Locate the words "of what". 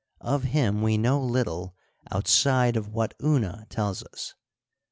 2.75-3.13